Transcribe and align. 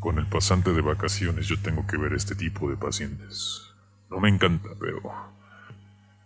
Con 0.00 0.18
el 0.18 0.26
pasante 0.26 0.72
de 0.72 0.80
vacaciones 0.80 1.48
yo 1.48 1.60
tengo 1.60 1.86
que 1.86 1.96
ver 1.96 2.12
este 2.12 2.36
tipo 2.36 2.70
de 2.70 2.76
pacientes. 2.76 3.74
No 4.08 4.20
me 4.20 4.28
encanta, 4.28 4.68
pero 4.78 5.00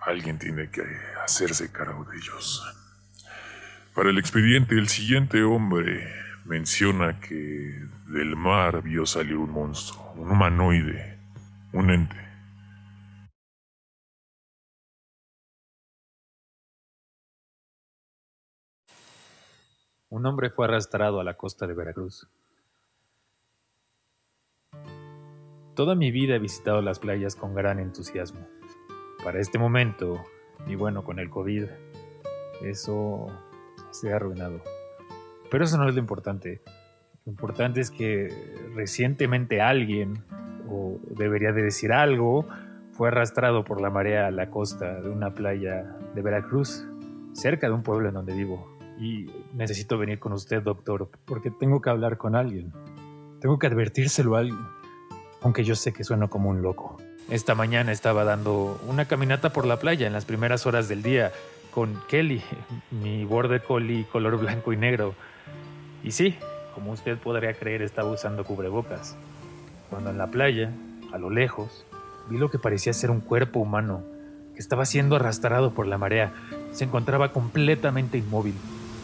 alguien 0.00 0.38
tiene 0.38 0.70
que 0.70 0.82
hacerse 1.22 1.70
cargo 1.70 2.04
de 2.04 2.16
ellos. 2.16 2.64
Para 3.94 4.08
el 4.08 4.18
expediente, 4.18 4.74
el 4.74 4.88
siguiente 4.88 5.42
hombre 5.42 6.08
menciona 6.46 7.20
que 7.20 7.86
del 8.06 8.36
mar 8.36 8.82
vio 8.82 9.04
salir 9.04 9.36
un 9.36 9.50
monstruo, 9.50 10.12
un 10.16 10.30
humanoide, 10.30 11.18
un 11.72 11.90
ente. 11.90 12.16
Un 20.10 20.24
hombre 20.24 20.48
fue 20.48 20.64
arrastrado 20.64 21.20
a 21.20 21.24
la 21.24 21.34
costa 21.34 21.66
de 21.66 21.74
Veracruz. 21.74 22.26
Toda 25.78 25.94
mi 25.94 26.10
vida 26.10 26.34
he 26.34 26.38
visitado 26.40 26.82
las 26.82 26.98
playas 26.98 27.36
con 27.36 27.54
gran 27.54 27.78
entusiasmo. 27.78 28.40
Para 29.22 29.38
este 29.38 29.60
momento, 29.60 30.24
y 30.66 30.74
bueno, 30.74 31.04
con 31.04 31.20
el 31.20 31.30
COVID, 31.30 31.66
eso 32.62 33.26
se 33.92 34.12
ha 34.12 34.16
arruinado. 34.16 34.60
Pero 35.48 35.62
eso 35.62 35.78
no 35.78 35.88
es 35.88 35.94
lo 35.94 36.00
importante. 36.00 36.62
Lo 37.24 37.30
importante 37.30 37.80
es 37.80 37.92
que 37.92 38.26
recientemente 38.74 39.60
alguien, 39.60 40.24
o 40.68 40.98
debería 41.16 41.52
de 41.52 41.62
decir 41.62 41.92
algo, 41.92 42.44
fue 42.90 43.06
arrastrado 43.06 43.62
por 43.62 43.80
la 43.80 43.88
marea 43.88 44.26
a 44.26 44.32
la 44.32 44.50
costa 44.50 45.00
de 45.00 45.08
una 45.10 45.32
playa 45.32 45.96
de 46.12 46.22
Veracruz, 46.22 46.88
cerca 47.34 47.68
de 47.68 47.74
un 47.74 47.84
pueblo 47.84 48.08
en 48.08 48.14
donde 48.14 48.34
vivo. 48.34 48.76
Y 48.98 49.30
necesito 49.54 49.96
venir 49.96 50.18
con 50.18 50.32
usted, 50.32 50.60
doctor, 50.60 51.08
porque 51.24 51.52
tengo 51.52 51.80
que 51.80 51.90
hablar 51.90 52.18
con 52.18 52.34
alguien. 52.34 52.72
Tengo 53.40 53.60
que 53.60 53.68
advertírselo 53.68 54.34
a 54.34 54.40
alguien, 54.40 54.58
aunque 55.42 55.64
yo 55.64 55.76
sé 55.76 55.92
que 55.92 56.04
suena 56.04 56.28
como 56.28 56.50
un 56.50 56.62
loco. 56.62 57.00
Esta 57.30 57.54
mañana 57.54 57.92
estaba 57.92 58.24
dando 58.24 58.80
una 58.86 59.06
caminata 59.06 59.52
por 59.52 59.66
la 59.66 59.78
playa 59.78 60.06
en 60.06 60.12
las 60.12 60.24
primeras 60.24 60.66
horas 60.66 60.88
del 60.88 61.02
día 61.02 61.32
con 61.70 62.00
Kelly, 62.08 62.42
mi 62.90 63.24
border 63.24 63.62
collie 63.62 64.06
color 64.10 64.38
blanco 64.38 64.72
y 64.72 64.76
negro. 64.76 65.14
Y 66.02 66.12
sí, 66.12 66.36
como 66.74 66.92
usted 66.92 67.18
podría 67.18 67.54
creer, 67.54 67.82
estaba 67.82 68.10
usando 68.10 68.44
cubrebocas. 68.44 69.16
Cuando 69.90 70.10
en 70.10 70.18
la 70.18 70.28
playa, 70.28 70.72
a 71.12 71.18
lo 71.18 71.30
lejos, 71.30 71.84
vi 72.28 72.38
lo 72.38 72.50
que 72.50 72.58
parecía 72.58 72.92
ser 72.92 73.10
un 73.10 73.20
cuerpo 73.20 73.60
humano 73.60 74.02
que 74.54 74.60
estaba 74.60 74.84
siendo 74.86 75.16
arrastrado 75.16 75.72
por 75.72 75.86
la 75.86 75.98
marea. 75.98 76.32
Se 76.72 76.84
encontraba 76.84 77.32
completamente 77.32 78.18
inmóvil. 78.18 78.54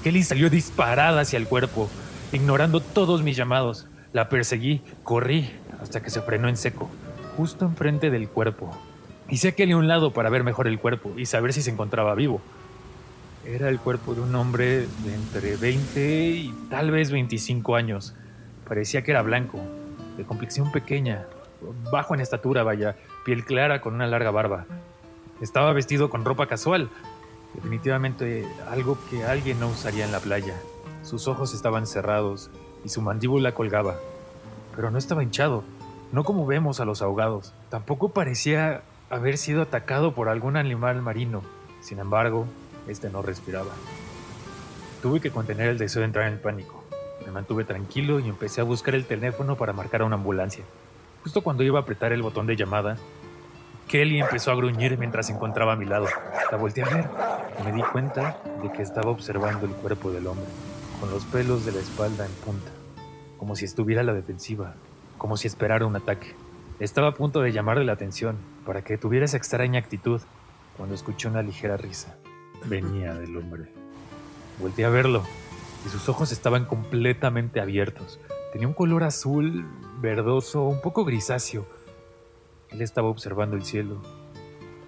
Kelly 0.02 0.22
salió 0.22 0.50
disparada 0.50 1.22
hacia 1.22 1.36
el 1.36 1.46
cuerpo, 1.46 1.88
ignorando 2.32 2.80
todos 2.80 3.22
mis 3.22 3.36
llamados. 3.36 3.86
La 4.14 4.28
perseguí, 4.28 4.80
corrí 5.02 5.50
hasta 5.82 6.00
que 6.00 6.08
se 6.08 6.22
frenó 6.22 6.48
en 6.48 6.56
seco, 6.56 6.88
justo 7.36 7.64
enfrente 7.64 8.12
del 8.12 8.28
cuerpo. 8.28 8.70
Hice 9.28 9.48
a 9.48 9.52
Kelly 9.56 9.72
a 9.72 9.76
un 9.76 9.88
lado 9.88 10.12
para 10.12 10.30
ver 10.30 10.44
mejor 10.44 10.68
el 10.68 10.78
cuerpo 10.78 11.14
y 11.16 11.26
saber 11.26 11.52
si 11.52 11.62
se 11.62 11.72
encontraba 11.72 12.14
vivo. 12.14 12.40
Era 13.44 13.68
el 13.68 13.80
cuerpo 13.80 14.14
de 14.14 14.20
un 14.20 14.32
hombre 14.36 14.86
de 15.04 15.14
entre 15.16 15.56
20 15.56 16.28
y 16.28 16.54
tal 16.70 16.92
vez 16.92 17.10
25 17.10 17.74
años. 17.74 18.14
Parecía 18.68 19.02
que 19.02 19.10
era 19.10 19.22
blanco, 19.22 19.58
de 20.16 20.22
complexión 20.22 20.70
pequeña, 20.70 21.26
bajo 21.90 22.14
en 22.14 22.20
estatura, 22.20 22.62
vaya, 22.62 22.94
piel 23.24 23.44
clara 23.44 23.80
con 23.80 23.94
una 23.94 24.06
larga 24.06 24.30
barba. 24.30 24.66
Estaba 25.40 25.72
vestido 25.72 26.08
con 26.08 26.24
ropa 26.24 26.46
casual, 26.46 26.88
definitivamente 27.52 28.46
algo 28.70 28.96
que 29.10 29.24
alguien 29.24 29.58
no 29.58 29.70
usaría 29.70 30.04
en 30.04 30.12
la 30.12 30.20
playa. 30.20 30.54
Sus 31.02 31.26
ojos 31.26 31.52
estaban 31.52 31.88
cerrados 31.88 32.52
y 32.84 32.88
su 32.90 33.02
mandíbula 33.02 33.52
colgaba, 33.52 33.96
pero 34.76 34.90
no 34.90 34.98
estaba 34.98 35.22
hinchado, 35.22 35.64
no 36.12 36.22
como 36.24 36.46
vemos 36.46 36.80
a 36.80 36.84
los 36.84 37.02
ahogados. 37.02 37.52
Tampoco 37.70 38.10
parecía 38.10 38.82
haber 39.10 39.38
sido 39.38 39.62
atacado 39.62 40.14
por 40.14 40.28
algún 40.28 40.56
animal 40.56 41.02
marino. 41.02 41.42
Sin 41.80 41.98
embargo, 41.98 42.46
este 42.88 43.10
no 43.10 43.22
respiraba. 43.22 43.72
Tuve 45.02 45.20
que 45.20 45.30
contener 45.30 45.68
el 45.68 45.78
deseo 45.78 46.00
de 46.00 46.06
entrar 46.06 46.28
en 46.28 46.40
pánico. 46.40 46.84
Me 47.24 47.32
mantuve 47.32 47.64
tranquilo 47.64 48.20
y 48.20 48.28
empecé 48.28 48.60
a 48.60 48.64
buscar 48.64 48.94
el 48.94 49.06
teléfono 49.06 49.56
para 49.56 49.72
marcar 49.72 50.02
a 50.02 50.04
una 50.04 50.16
ambulancia. 50.16 50.64
Justo 51.22 51.42
cuando 51.42 51.62
iba 51.62 51.78
a 51.78 51.82
apretar 51.82 52.12
el 52.12 52.22
botón 52.22 52.46
de 52.46 52.56
llamada, 52.56 52.96
Kelly 53.88 54.20
empezó 54.20 54.50
a 54.50 54.54
gruñir 54.54 54.98
mientras 54.98 55.26
se 55.26 55.32
encontraba 55.32 55.72
a 55.72 55.76
mi 55.76 55.84
lado. 55.84 56.06
La 56.50 56.56
volteé 56.56 56.84
a 56.84 56.88
ver 56.88 57.08
y 57.60 57.62
me 57.64 57.72
di 57.72 57.82
cuenta 57.82 58.38
de 58.62 58.72
que 58.72 58.82
estaba 58.82 59.10
observando 59.10 59.66
el 59.66 59.72
cuerpo 59.72 60.10
del 60.10 60.26
hombre, 60.26 60.46
con 61.00 61.10
los 61.10 61.24
pelos 61.26 61.64
de 61.64 61.72
la 61.72 61.80
espalda 61.80 62.26
en 62.26 62.32
punta, 62.32 62.70
como 63.44 63.56
si 63.56 63.66
estuviera 63.66 64.00
a 64.00 64.04
la 64.04 64.14
defensiva, 64.14 64.74
como 65.18 65.36
si 65.36 65.48
esperara 65.48 65.84
un 65.84 65.94
ataque. 65.94 66.34
Estaba 66.80 67.08
a 67.08 67.14
punto 67.14 67.42
de 67.42 67.52
llamarle 67.52 67.84
la 67.84 67.92
atención 67.92 68.38
para 68.64 68.82
que 68.82 68.96
tuviera 68.96 69.26
esa 69.26 69.36
extraña 69.36 69.78
actitud 69.78 70.22
cuando 70.78 70.94
escuché 70.94 71.28
una 71.28 71.42
ligera 71.42 71.76
risa 71.76 72.16
venía 72.64 73.12
del 73.12 73.36
hombre. 73.36 73.70
Volté 74.58 74.86
a 74.86 74.88
verlo 74.88 75.22
y 75.84 75.90
sus 75.90 76.08
ojos 76.08 76.32
estaban 76.32 76.64
completamente 76.64 77.60
abiertos. 77.60 78.18
Tenía 78.54 78.66
un 78.66 78.72
color 78.72 79.04
azul, 79.04 79.66
verdoso, 80.00 80.62
un 80.62 80.80
poco 80.80 81.04
grisáceo. 81.04 81.66
Él 82.70 82.80
estaba 82.80 83.08
observando 83.08 83.56
el 83.56 83.64
cielo 83.66 84.00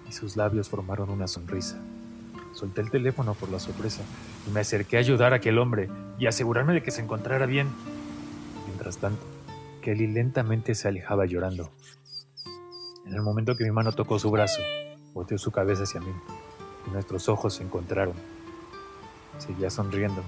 y 0.09 0.13
sus 0.13 0.35
labios 0.35 0.67
formaron 0.67 1.11
una 1.11 1.27
sonrisa. 1.27 1.79
Solté 2.53 2.81
el 2.81 2.89
teléfono 2.89 3.35
por 3.35 3.49
la 3.49 3.59
sorpresa 3.59 4.01
y 4.47 4.49
me 4.49 4.61
acerqué 4.61 4.97
a 4.97 5.01
ayudar 5.01 5.33
a 5.33 5.35
aquel 5.35 5.59
hombre 5.59 5.91
y 6.17 6.25
asegurarme 6.25 6.73
de 6.73 6.81
que 6.81 6.89
se 6.89 7.03
encontrara 7.03 7.45
bien. 7.45 7.67
Mientras 8.77 8.99
tanto, 8.99 9.25
Kelly 9.81 10.05
lentamente 10.05 10.75
se 10.75 10.87
alejaba 10.87 11.25
llorando. 11.25 11.71
En 13.07 13.13
el 13.15 13.23
momento 13.23 13.55
que 13.55 13.63
mi 13.63 13.71
mano 13.71 13.91
tocó 13.91 14.19
su 14.19 14.29
brazo, 14.29 14.61
volteó 15.15 15.39
su 15.39 15.49
cabeza 15.49 15.81
hacia 15.81 15.99
mí 15.99 16.11
y 16.85 16.91
nuestros 16.91 17.27
ojos 17.27 17.55
se 17.55 17.63
encontraron. 17.63 18.13
Seguía 19.39 19.71
sonriendo 19.71 20.21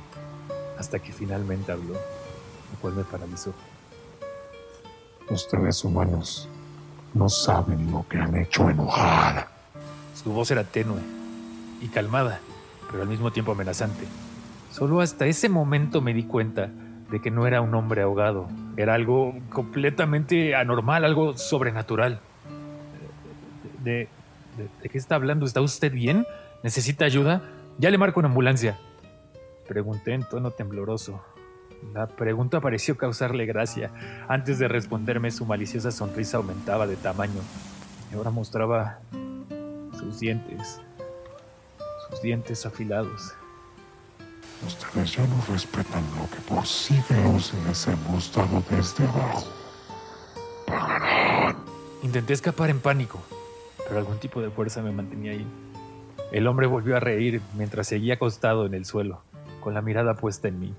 hasta 0.80 0.98
que 0.98 1.14
finalmente 1.14 1.72
habló, 1.72 1.94
lo 1.94 2.80
cual 2.82 2.96
me 2.96 3.04
paralizó. 3.04 3.54
Ustedes 5.30 5.84
humanos 5.84 6.50
no 7.14 7.30
saben 7.30 7.92
lo 7.92 8.04
que 8.10 8.18
han 8.18 8.36
hecho 8.36 8.68
enojar. 8.68 9.48
Su 10.16 10.34
voz 10.34 10.50
era 10.50 10.64
tenue 10.64 11.02
y 11.82 11.88
calmada, 11.90 12.40
pero 12.90 13.04
al 13.04 13.10
mismo 13.10 13.32
tiempo 13.32 13.52
amenazante. 13.52 14.08
Solo 14.72 15.02
hasta 15.02 15.28
ese 15.28 15.50
momento 15.50 16.02
me 16.02 16.16
di 16.16 16.24
cuenta 16.24 16.72
de 17.12 17.22
que 17.22 17.32
no 17.32 17.48
era 17.48 17.62
un 17.62 17.74
hombre 17.74 18.02
ahogado, 18.02 18.48
era 18.78 18.94
algo 18.94 19.36
completamente 19.50 20.56
anormal, 20.56 21.06
algo 21.06 21.38
sobrenatural. 21.38 22.20
¿De, 23.84 24.08
qué 24.82 24.98
está 24.98 25.16
hablando? 25.16 25.46
¿Está 25.46 25.62
usted 25.62 25.92
bien? 25.92 26.26
¿Necesita 26.64 27.06
ayuda? 27.06 27.42
Ya 27.78 27.90
le 27.90 27.98
marco 27.98 28.20
una 28.20 28.30
ambulancia. 28.30 28.78
Pregunté 29.68 30.14
en 30.14 30.24
tono 30.24 30.52
tembloroso. 30.52 31.24
La 31.94 32.08
pregunta 32.08 32.60
pareció 32.60 32.98
causarle 32.98 33.46
gracia. 33.46 33.92
Antes 34.28 34.60
de 34.60 34.68
responderme, 34.68 35.32
su 35.32 35.46
maliciosa 35.46 35.92
sonrisa 35.92 36.38
aumentaba 36.38 36.88
de 36.88 36.98
tamaño. 36.98 37.42
Y 38.12 38.16
ahora 38.16 38.32
mostraba 38.32 39.00
sus 39.98 40.20
dientes. 40.20 40.82
Sus 42.10 42.22
dientes 42.22 42.66
afilados. 42.66 43.34
Ustedes 44.66 45.14
ya 45.14 45.26
no 45.26 45.42
respetan 45.48 46.04
lo 46.18 46.30
que 46.30 46.42
por 46.48 46.66
siglos 46.66 47.54
les 47.66 47.88
hemos 47.88 48.34
dado 48.34 48.62
desde 48.70 49.06
abajo. 49.06 49.48
Pagarán. 50.68 51.56
Intenté 52.04 52.34
escapar 52.34 52.70
en 52.70 52.80
pánico, 52.80 53.20
pero 53.88 54.00
algún 54.00 54.20
tipo 54.20 54.42
de 54.42 54.50
fuerza 54.50 54.82
me 54.82 54.92
mantenía 54.92 55.32
ahí. 55.32 55.48
El 56.32 56.46
hombre 56.48 56.68
volvió 56.68 56.98
a 56.98 57.00
reír 57.00 57.42
mientras 57.56 57.88
seguía 57.88 58.16
acostado 58.16 58.66
en 58.66 58.74
el 58.74 58.86
suelo, 58.86 59.22
con 59.62 59.74
la 59.74 59.82
mirada 59.82 60.16
puesta 60.16 60.48
en 60.48 60.60
mí, 60.60 60.74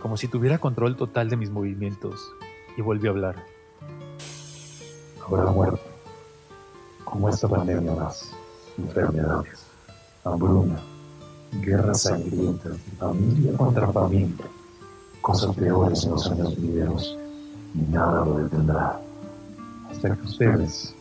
como 0.00 0.16
si 0.16 0.26
tuviera 0.26 0.58
control 0.58 0.96
total 0.96 1.28
de 1.28 1.36
mis 1.36 1.50
movimientos, 1.50 2.32
y 2.76 2.82
volvió 2.82 3.10
a 3.10 3.12
hablar. 3.12 3.44
Habrá 5.24 5.50
muerte, 5.50 5.82
como 7.04 7.28
esta 7.28 7.46
pandemia 7.46 7.92
más, 7.92 8.32
enfermedades, 8.78 9.64
hambruna, 10.24 10.80
guerras 11.52 12.02
sangrientas, 12.02 12.76
familia 12.98 13.56
contra 13.56 13.92
familia, 13.92 14.46
cosas 15.20 15.54
peores 15.56 16.04
en 16.04 16.10
los 16.10 16.30
años 16.30 16.56
venideros, 16.56 17.18
y 17.74 17.92
nada 17.92 18.24
lo 18.24 18.38
detendrá, 18.38 19.00
hasta 19.90 20.16
que 20.16 20.22
ustedes, 20.22 20.94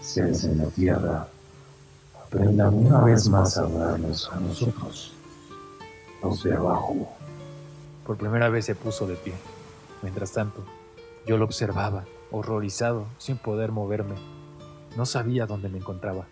seres 0.00 0.44
en 0.44 0.58
la 0.58 0.66
tierra, 0.66 1.28
aprendan 2.24 2.74
una 2.74 3.00
vez 3.02 3.28
más 3.28 3.56
a 3.56 3.62
hablarnos 3.62 4.28
a 4.32 4.40
nosotros, 4.40 5.12
los 6.22 6.42
de 6.42 6.54
abajo. 6.54 7.08
Por 8.04 8.16
primera 8.16 8.48
vez 8.48 8.66
se 8.66 8.74
puso 8.74 9.06
de 9.06 9.16
pie. 9.16 9.34
Mientras 10.02 10.32
tanto, 10.32 10.62
yo 11.26 11.38
lo 11.38 11.44
observaba, 11.44 12.04
horrorizado, 12.30 13.06
sin 13.18 13.36
poder 13.36 13.72
moverme. 13.72 14.14
No 14.96 15.06
sabía 15.06 15.46
dónde 15.46 15.68
me 15.68 15.78
encontraba. 15.78 16.26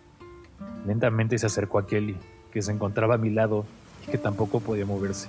Lentamente 0.87 1.39
se 1.39 1.47
acercó 1.47 1.79
a 1.79 1.87
Kelly, 1.87 2.17
que 2.55 2.63
se 2.63 2.71
encontraba 2.71 3.17
a 3.17 3.19
mi 3.19 3.31
lado 3.31 3.67
y 4.07 4.11
que 4.13 4.17
tampoco 4.17 4.61
podía 4.61 4.87
moverse. 4.87 5.29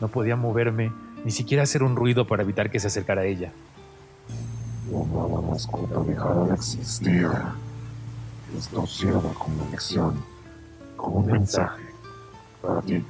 No 0.00 0.08
podía 0.08 0.34
moverme, 0.34 0.92
ni 1.24 1.30
siquiera 1.30 1.62
hacer 1.62 1.84
un 1.84 1.94
ruido 1.94 2.26
para 2.26 2.42
evitar 2.42 2.68
que 2.68 2.80
se 2.80 2.88
acercara 2.88 3.22
a 3.22 3.24
ella. 3.24 3.52
Una 4.90 5.40
mascota 5.40 6.00
dejara 6.00 6.44
de 6.46 6.54
existir. 6.54 7.30
Esto 8.58 8.86
sirve 8.86 9.20
como 9.38 9.70
lección, 9.70 10.14
como 10.96 11.20
un 11.20 11.26
mensaje 11.26 11.82
para 12.60 12.82
ti, 12.82 13.04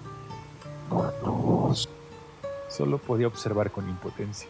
para 0.91 1.11
todos. 1.21 1.89
Solo 2.69 2.99
podía 2.99 3.29
observar 3.29 3.71
con 3.71 3.89
impotencia, 3.89 4.49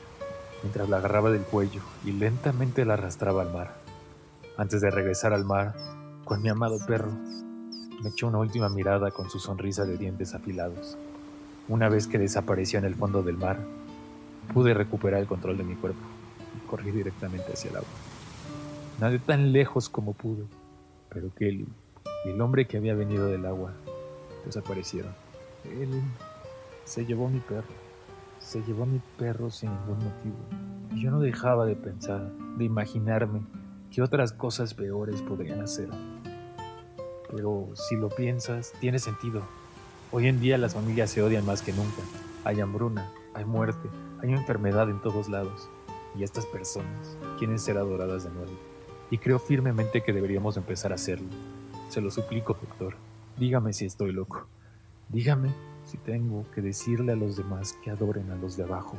mientras 0.63 0.89
la 0.89 0.97
agarraba 0.97 1.31
del 1.31 1.43
cuello 1.43 1.83
y 2.05 2.13
lentamente 2.13 2.85
la 2.85 2.95
arrastraba 2.95 3.43
al 3.43 3.53
mar. 3.53 3.77
Antes 4.57 4.81
de 4.81 4.91
regresar 4.91 5.33
al 5.33 5.45
mar, 5.45 5.75
con 6.25 6.43
mi 6.43 6.49
amado 6.49 6.79
perro, 6.87 7.13
me 8.03 8.11
echó 8.11 8.29
una 8.29 8.39
última 8.39 8.69
mirada 8.69 9.11
con 9.11 9.31
su 9.31 9.39
sonrisa 9.39 9.85
de 9.85 9.97
dientes 9.97 10.35
afilados. 10.35 10.97
Una 11.69 11.89
vez 11.89 12.07
que 12.07 12.19
desapareció 12.19 12.79
en 12.79 12.85
el 12.85 12.95
fondo 12.95 13.23
del 13.23 13.37
mar, 13.37 13.59
pude 14.53 14.75
recuperar 14.75 15.21
el 15.21 15.27
control 15.27 15.57
de 15.57 15.65
mi 15.65 15.75
cuerpo 15.75 16.01
y 16.57 16.67
corrí 16.69 16.91
directamente 16.91 17.53
hacia 17.53 17.71
el 17.71 17.77
agua. 17.77 17.89
Nadé 19.01 19.19
tan 19.19 19.53
lejos 19.53 19.89
como 19.89 20.13
pude, 20.13 20.45
pero 21.09 21.33
Kelly 21.35 21.67
y 22.25 22.31
el 22.31 22.41
hombre 22.41 22.67
que 22.67 22.77
había 22.77 22.95
venido 22.95 23.27
del 23.27 23.47
agua 23.47 23.73
desaparecieron. 24.45 25.13
Él 25.65 26.03
se 26.85 27.05
llevó 27.07 27.27
a 27.27 27.31
mi 27.31 27.41
perro, 27.41 27.69
se 28.39 28.63
llevó 28.63 28.85
a 28.85 28.87
mi 28.87 29.01
perro 29.19 29.51
sin 29.51 29.71
ningún 29.71 29.99
motivo. 29.99 30.37
Y 30.93 31.03
yo 31.03 31.11
no 31.11 31.21
dejaba 31.21 31.67
de 31.67 31.77
pensar, 31.77 32.31
de 32.57 32.65
imaginarme 32.65 33.41
que 33.91 34.03
otras 34.03 34.33
cosas 34.33 34.75
peores 34.75 35.23
podrían 35.23 35.61
hacer. 35.61 35.89
Pero 37.31 37.71
si 37.75 37.97
lo 37.97 38.09
piensas, 38.09 38.73
tiene 38.81 38.99
sentido. 38.99 39.43
Hoy 40.13 40.29
en 40.29 40.41
día 40.41 40.59
las 40.59 40.75
familias 40.75 41.11
se 41.11 41.23
odian 41.23 41.45
más 41.45 41.63
que 41.63 41.73
nunca. 41.73 42.03
Hay 42.45 42.61
hambruna, 42.61 43.11
hay 43.35 43.45
muerte, 43.45 43.89
hay 44.23 44.33
enfermedad 44.33 44.89
en 44.91 45.01
todos 45.01 45.29
lados. 45.29 45.69
Y 46.17 46.23
estas 46.23 46.47
personas 46.47 47.17
quieren 47.39 47.59
ser 47.59 47.79
adoradas 47.79 48.25
de 48.25 48.31
nuevo. 48.31 48.53
Y 49.11 49.19
creo 49.19 49.39
firmemente 49.39 50.03
que 50.03 50.13
deberíamos 50.13 50.57
empezar 50.57 50.93
a 50.93 50.97
hacerlo. 50.97 51.29
Se 51.89 52.01
lo 52.01 52.11
suplico, 52.11 52.55
doctor. 52.55 52.97
Dígame 53.37 53.73
si 53.73 53.87
estoy 53.87 54.13
loco. 54.13 54.47
Dígame 55.09 55.51
si 55.85 55.99
tengo 55.99 56.45
que 56.53 56.63
decirle 56.63 57.13
a 57.13 57.17
los 57.17 57.37
demás 57.37 57.75
que 57.83 57.91
adoren 57.91 58.31
a 58.31 58.37
los 58.37 58.57
de 58.57 58.65
abajo. 58.65 58.99